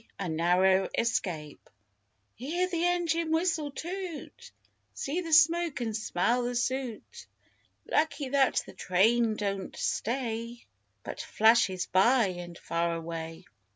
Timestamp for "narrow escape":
0.27-1.69